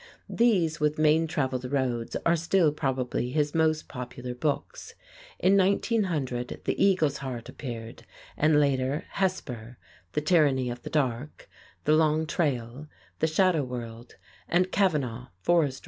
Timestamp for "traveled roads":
1.27-2.17